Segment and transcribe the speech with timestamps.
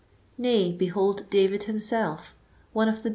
[0.39, 2.33] Nay, behold David himself,
[2.73, 3.09] one of the.